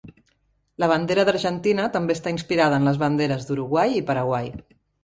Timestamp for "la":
0.83-0.87